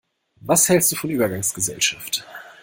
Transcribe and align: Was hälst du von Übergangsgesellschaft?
Was 0.39 0.67
hälst 0.67 0.91
du 0.91 0.95
von 0.95 1.11
Übergangsgesellschaft? 1.11 2.25